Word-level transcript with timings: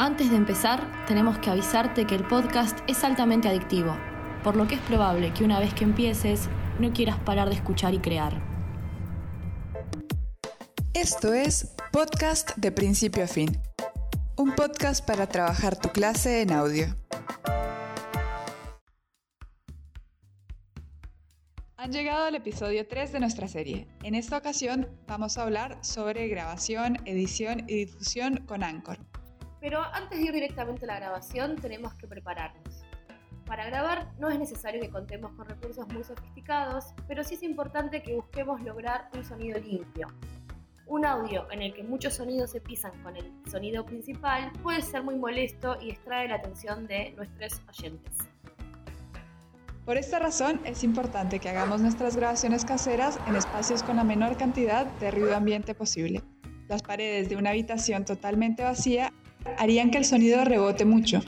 Antes 0.00 0.30
de 0.30 0.36
empezar, 0.36 1.04
tenemos 1.08 1.40
que 1.40 1.50
avisarte 1.50 2.06
que 2.06 2.14
el 2.14 2.22
podcast 2.22 2.78
es 2.86 3.02
altamente 3.02 3.48
adictivo, 3.48 3.96
por 4.44 4.54
lo 4.54 4.68
que 4.68 4.76
es 4.76 4.80
probable 4.82 5.34
que 5.34 5.42
una 5.42 5.58
vez 5.58 5.74
que 5.74 5.82
empieces 5.82 6.48
no 6.78 6.92
quieras 6.92 7.18
parar 7.18 7.48
de 7.48 7.56
escuchar 7.56 7.94
y 7.94 7.98
crear. 7.98 8.40
Esto 10.94 11.34
es 11.34 11.74
Podcast 11.90 12.56
de 12.56 12.70
Principio 12.70 13.24
a 13.24 13.26
Fin, 13.26 13.58
un 14.36 14.54
podcast 14.54 15.04
para 15.04 15.26
trabajar 15.26 15.76
tu 15.76 15.88
clase 15.88 16.42
en 16.42 16.52
audio. 16.52 16.94
Han 21.76 21.90
llegado 21.90 22.26
al 22.26 22.36
episodio 22.36 22.86
3 22.86 23.14
de 23.14 23.18
nuestra 23.18 23.48
serie. 23.48 23.88
En 24.04 24.14
esta 24.14 24.38
ocasión 24.38 24.88
vamos 25.08 25.38
a 25.38 25.42
hablar 25.42 25.84
sobre 25.84 26.28
grabación, 26.28 26.98
edición 27.04 27.64
y 27.66 27.74
difusión 27.86 28.44
con 28.46 28.62
Anchor. 28.62 28.97
Pero 29.60 29.82
antes 29.92 30.18
de 30.18 30.26
ir 30.26 30.32
directamente 30.32 30.84
a 30.84 30.88
la 30.88 30.96
grabación 30.96 31.56
tenemos 31.56 31.94
que 31.94 32.06
prepararnos. 32.06 32.82
Para 33.44 33.64
grabar 33.66 34.12
no 34.18 34.28
es 34.28 34.38
necesario 34.38 34.80
que 34.80 34.90
contemos 34.90 35.32
con 35.32 35.46
recursos 35.46 35.88
muy 35.88 36.04
sofisticados, 36.04 36.92
pero 37.06 37.24
sí 37.24 37.34
es 37.34 37.42
importante 37.42 38.02
que 38.02 38.14
busquemos 38.14 38.60
lograr 38.60 39.08
un 39.14 39.24
sonido 39.24 39.58
limpio. 39.58 40.08
Un 40.86 41.06
audio 41.06 41.50
en 41.50 41.62
el 41.62 41.74
que 41.74 41.82
muchos 41.82 42.14
sonidos 42.14 42.50
se 42.50 42.60
pisan 42.60 42.92
con 43.02 43.16
el 43.16 43.32
sonido 43.50 43.84
principal 43.84 44.52
puede 44.62 44.82
ser 44.82 45.02
muy 45.02 45.16
molesto 45.16 45.78
y 45.80 45.90
extrae 45.90 46.28
la 46.28 46.36
atención 46.36 46.86
de 46.86 47.12
nuestros 47.12 47.62
oyentes. 47.68 48.14
Por 49.86 49.96
esta 49.96 50.18
razón 50.18 50.60
es 50.66 50.84
importante 50.84 51.38
que 51.38 51.48
hagamos 51.48 51.80
nuestras 51.80 52.16
grabaciones 52.16 52.66
caseras 52.66 53.18
en 53.26 53.36
espacios 53.36 53.82
con 53.82 53.96
la 53.96 54.04
menor 54.04 54.36
cantidad 54.36 54.84
de 54.84 55.10
ruido 55.10 55.34
ambiente 55.34 55.74
posible. 55.74 56.22
Las 56.68 56.82
paredes 56.82 57.30
de 57.30 57.36
una 57.36 57.50
habitación 57.50 58.04
totalmente 58.04 58.62
vacía 58.62 59.10
harían 59.56 59.90
que 59.90 59.98
el 59.98 60.04
sonido 60.04 60.44
rebote 60.44 60.84
mucho. 60.84 61.20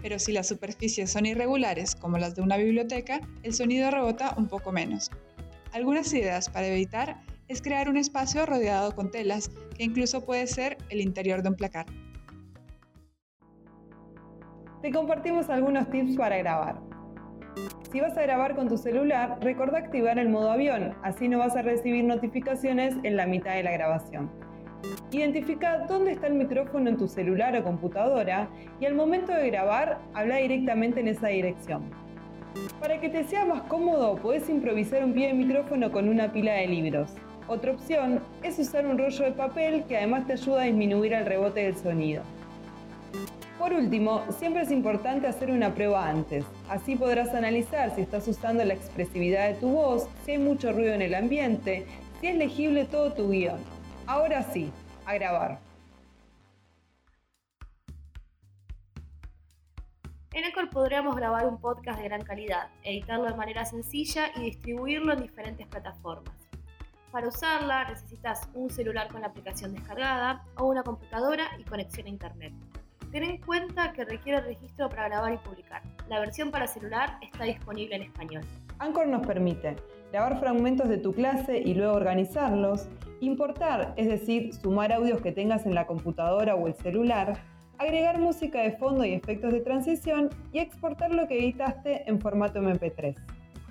Pero 0.00 0.18
si 0.18 0.32
las 0.32 0.48
superficies 0.48 1.10
son 1.10 1.26
irregulares, 1.26 1.94
como 1.94 2.18
las 2.18 2.34
de 2.34 2.42
una 2.42 2.56
biblioteca, 2.56 3.20
el 3.42 3.54
sonido 3.54 3.90
rebota 3.90 4.34
un 4.36 4.48
poco 4.48 4.72
menos. 4.72 5.10
Algunas 5.72 6.12
ideas 6.12 6.50
para 6.50 6.66
evitar 6.66 7.20
es 7.48 7.62
crear 7.62 7.88
un 7.88 7.96
espacio 7.96 8.44
rodeado 8.46 8.94
con 8.94 9.10
telas, 9.10 9.50
que 9.76 9.84
incluso 9.84 10.24
puede 10.24 10.46
ser 10.46 10.76
el 10.90 11.00
interior 11.00 11.42
de 11.42 11.50
un 11.50 11.54
placar. 11.54 11.86
Te 14.82 14.90
compartimos 14.90 15.48
algunos 15.48 15.88
tips 15.90 16.16
para 16.16 16.36
grabar. 16.38 16.80
Si 17.92 18.00
vas 18.00 18.16
a 18.16 18.22
grabar 18.22 18.56
con 18.56 18.68
tu 18.68 18.78
celular, 18.78 19.38
recuerda 19.42 19.78
activar 19.78 20.18
el 20.18 20.28
modo 20.28 20.50
avión, 20.50 20.94
así 21.02 21.28
no 21.28 21.38
vas 21.38 21.54
a 21.54 21.62
recibir 21.62 22.04
notificaciones 22.04 22.96
en 23.02 23.16
la 23.16 23.26
mitad 23.26 23.54
de 23.54 23.62
la 23.62 23.72
grabación. 23.72 24.30
Identifica 25.10 25.86
dónde 25.86 26.12
está 26.12 26.26
el 26.26 26.34
micrófono 26.34 26.88
en 26.88 26.96
tu 26.96 27.06
celular 27.06 27.56
o 27.56 27.62
computadora 27.62 28.48
y 28.80 28.86
al 28.86 28.94
momento 28.94 29.32
de 29.32 29.50
grabar, 29.50 29.98
habla 30.14 30.36
directamente 30.36 31.00
en 31.00 31.08
esa 31.08 31.28
dirección. 31.28 31.82
Para 32.80 33.00
que 33.00 33.08
te 33.08 33.24
sea 33.24 33.44
más 33.44 33.62
cómodo, 33.62 34.16
puedes 34.16 34.48
improvisar 34.48 35.04
un 35.04 35.12
pie 35.12 35.28
de 35.28 35.34
micrófono 35.34 35.92
con 35.92 36.08
una 36.08 36.32
pila 36.32 36.54
de 36.54 36.66
libros. 36.66 37.10
Otra 37.48 37.72
opción 37.72 38.20
es 38.42 38.58
usar 38.58 38.86
un 38.86 38.98
rollo 38.98 39.24
de 39.24 39.32
papel 39.32 39.84
que 39.84 39.96
además 39.96 40.26
te 40.26 40.34
ayuda 40.34 40.62
a 40.62 40.64
disminuir 40.64 41.12
el 41.12 41.26
rebote 41.26 41.60
del 41.60 41.76
sonido. 41.76 42.22
Por 43.58 43.74
último, 43.74 44.22
siempre 44.30 44.62
es 44.62 44.70
importante 44.70 45.26
hacer 45.26 45.50
una 45.50 45.74
prueba 45.74 46.08
antes. 46.08 46.44
Así 46.68 46.96
podrás 46.96 47.34
analizar 47.34 47.94
si 47.94 48.00
estás 48.00 48.26
usando 48.26 48.64
la 48.64 48.74
expresividad 48.74 49.48
de 49.48 49.54
tu 49.54 49.68
voz, 49.68 50.08
si 50.24 50.32
hay 50.32 50.38
mucho 50.38 50.72
ruido 50.72 50.94
en 50.94 51.02
el 51.02 51.14
ambiente, 51.14 51.86
si 52.20 52.28
es 52.28 52.36
legible 52.36 52.84
todo 52.86 53.12
tu 53.12 53.30
guion. 53.30 53.58
Ahora 54.06 54.42
sí, 54.42 54.70
a 55.06 55.14
grabar. 55.14 55.58
En 60.32 60.44
Anchor 60.44 60.70
podríamos 60.70 61.14
grabar 61.14 61.46
un 61.46 61.60
podcast 61.60 62.00
de 62.00 62.08
gran 62.08 62.22
calidad, 62.22 62.68
editarlo 62.82 63.26
de 63.26 63.34
manera 63.34 63.64
sencilla 63.64 64.30
y 64.34 64.40
distribuirlo 64.40 65.12
en 65.12 65.22
diferentes 65.22 65.66
plataformas. 65.66 66.34
Para 67.12 67.28
usarla 67.28 67.88
necesitas 67.88 68.48
un 68.54 68.70
celular 68.70 69.08
con 69.08 69.20
la 69.20 69.26
aplicación 69.28 69.74
descargada 69.74 70.42
o 70.56 70.64
una 70.64 70.82
computadora 70.82 71.44
y 71.58 71.64
conexión 71.64 72.06
a 72.06 72.10
internet. 72.10 72.54
Ten 73.12 73.24
en 73.24 73.36
cuenta 73.42 73.92
que 73.92 74.06
requiere 74.06 74.40
registro 74.40 74.88
para 74.88 75.08
grabar 75.08 75.34
y 75.34 75.36
publicar. 75.36 75.82
La 76.08 76.18
versión 76.18 76.50
para 76.50 76.66
celular 76.66 77.18
está 77.20 77.44
disponible 77.44 77.96
en 77.96 78.02
español. 78.04 78.42
Anchor 78.78 79.06
nos 79.06 79.26
permite 79.26 79.76
grabar 80.10 80.40
fragmentos 80.40 80.88
de 80.88 80.96
tu 80.96 81.12
clase 81.12 81.58
y 81.58 81.74
luego 81.74 81.92
organizarlos, 81.92 82.88
importar, 83.26 83.94
es 83.96 84.08
decir, 84.08 84.52
sumar 84.54 84.92
audios 84.92 85.20
que 85.20 85.32
tengas 85.32 85.64
en 85.64 85.74
la 85.74 85.86
computadora 85.86 86.54
o 86.54 86.66
el 86.66 86.74
celular, 86.74 87.38
agregar 87.78 88.18
música 88.18 88.60
de 88.60 88.72
fondo 88.72 89.04
y 89.04 89.12
efectos 89.12 89.52
de 89.52 89.60
transición 89.60 90.30
y 90.52 90.58
exportar 90.58 91.12
lo 91.12 91.28
que 91.28 91.38
editaste 91.38 92.08
en 92.08 92.20
formato 92.20 92.60
MP3. 92.60 93.16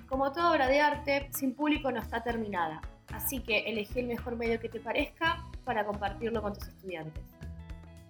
Como 0.08 0.32
toda 0.32 0.50
obra 0.50 0.68
de 0.68 0.80
arte, 0.80 1.28
sin 1.32 1.54
público 1.54 1.90
no 1.90 2.00
está 2.00 2.22
terminada, 2.22 2.80
así 3.12 3.40
que 3.40 3.60
elegí 3.60 4.00
el 4.00 4.06
mejor 4.06 4.36
medio 4.36 4.58
que 4.58 4.68
te 4.68 4.80
parezca 4.80 5.44
para 5.64 5.84
compartirlo 5.84 6.42
con 6.42 6.54
tus 6.54 6.68
estudiantes. 6.68 7.22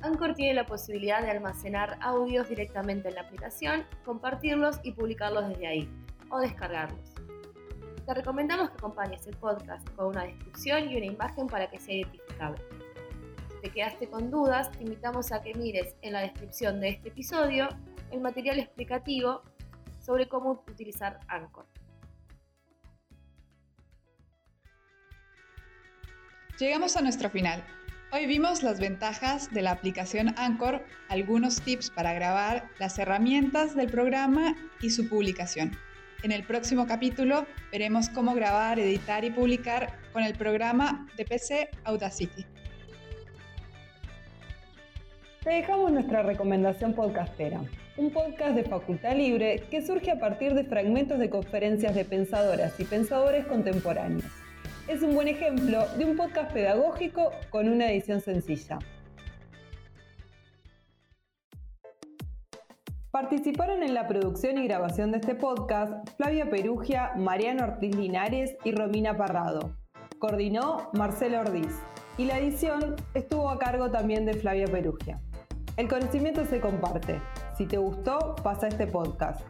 Anchor 0.01 0.35
tiene 0.35 0.55
la 0.55 0.67
posibilidad 0.67 1.23
de 1.23 1.31
almacenar 1.31 1.97
audios 2.01 2.49
directamente 2.49 3.09
en 3.09 3.15
la 3.15 3.21
aplicación, 3.23 3.85
compartirlos 4.05 4.81
y 4.83 4.93
publicarlos 4.93 5.49
desde 5.49 5.67
ahí, 5.67 5.89
o 6.29 6.41
descargarlos. 6.41 7.12
Te 8.07 8.15
recomendamos 8.15 8.71
que 8.71 8.77
acompañes 8.77 9.25
el 9.29 9.37
podcast 9.37 9.89
con 9.91 10.07
una 10.07 10.25
descripción 10.25 10.91
y 10.91 10.97
una 10.97 11.07
imagen 11.07 11.47
para 11.47 11.71
que 11.71 11.79
sea 11.79 11.95
identificable. 11.95 12.61
Si 13.49 13.61
te 13.61 13.71
quedaste 13.71 14.09
con 14.09 14.29
dudas, 14.29 14.73
te 14.73 14.83
invitamos 14.83 15.31
a 15.31 15.41
que 15.41 15.55
mires 15.55 15.95
en 16.03 16.15
la 16.15 16.23
descripción 16.23 16.81
de 16.81 16.89
este 16.89 17.11
episodio 17.11 17.69
el 18.11 18.21
material 18.21 18.59
explicativo 18.59 19.43
sobre 20.01 20.29
cómo 20.29 20.65
utilizar 20.69 21.21
Anchor. 21.29 21.65
Llegamos 26.59 26.97
a 26.97 27.03
nuestro 27.03 27.31
final. 27.31 27.65
Hoy 28.11 28.27
vimos 28.27 28.65
las 28.65 28.81
ventajas 28.81 29.51
de 29.53 29.63
la 29.63 29.71
aplicación 29.71 30.35
Anchor, 30.37 30.85
algunos 31.09 31.63
tips 31.63 31.91
para 31.91 32.13
grabar, 32.13 32.69
las 32.81 32.99
herramientas 32.99 33.77
del 33.77 33.91
programa 33.91 34.57
y 34.81 34.91
su 34.91 35.09
publicación. 35.09 35.79
En 36.23 36.31
el 36.31 36.45
próximo 36.45 36.87
capítulo 36.87 37.47
veremos 37.73 38.09
cómo 38.09 38.33
grabar, 38.35 38.79
editar 38.79 39.25
y 39.25 39.31
publicar 39.31 39.99
con 40.13 40.23
el 40.23 40.35
programa 40.35 41.09
de 41.17 41.25
PC 41.25 41.69
Audacity. 41.83 42.47
Te 45.43 45.51
dejamos 45.51 45.91
nuestra 45.91 46.23
recomendación 46.23 46.95
podcastera, 46.95 47.61
un 47.97 48.13
podcast 48.13 48.55
de 48.55 48.63
Facultad 48.63 49.17
Libre 49.17 49.65
que 49.69 49.85
surge 49.85 50.13
a 50.13 50.21
partir 50.21 50.55
de 50.55 50.63
fragmentos 50.63 51.19
de 51.19 51.29
conferencias 51.29 51.93
de 51.97 52.05
pensadoras 52.05 52.79
y 52.79 52.85
pensadores 52.85 53.45
contemporáneos. 53.47 54.31
Es 54.87 55.03
un 55.03 55.17
buen 55.17 55.27
ejemplo 55.27 55.89
de 55.99 56.05
un 56.05 56.17
podcast 56.17 56.53
pedagógico 56.53 57.33
con 57.51 57.69
una 57.69 57.91
edición 57.91 58.21
sencilla. 58.21 58.79
Participaron 63.13 63.83
en 63.83 63.93
la 63.93 64.09
producción 64.09 64.57
y 64.57 64.65
grabación 64.65 65.11
de 65.13 65.19
este 65.19 65.35
podcast 65.35 66.09
Flavia 66.17 66.49
Perugia, 66.49 67.13
Mariano 67.15 67.65
Ortiz 67.65 67.95
Linares 67.95 68.57
y 68.65 68.73
Romina 68.73 69.19
Parrado. 69.19 69.77
Coordinó 70.19 70.89
Marcelo 70.95 71.41
Ordiz 71.41 71.79
y 72.17 72.25
la 72.25 72.39
edición 72.39 72.97
estuvo 73.13 73.51
a 73.51 73.59
cargo 73.59 73.91
también 73.91 74.25
de 74.25 74.33
Flavia 74.33 74.65
Perugia. 74.65 75.21
El 75.77 75.89
conocimiento 75.89 76.47
se 76.47 76.59
comparte. 76.59 77.21
Si 77.55 77.67
te 77.67 77.77
gustó, 77.77 78.35
pasa 78.43 78.69
este 78.69 78.87
podcast. 78.87 79.43